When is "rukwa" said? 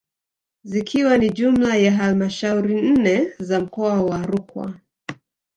4.25-4.73